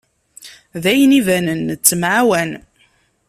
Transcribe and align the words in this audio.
D 0.81 0.83
ayen 0.91 1.17
ibanen 1.19 1.59
nettemɛawan. 1.69 2.51